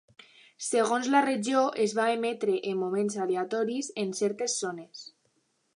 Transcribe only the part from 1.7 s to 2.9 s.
es va emetre en